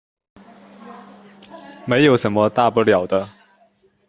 [1.85, 3.29] 没什么大不了的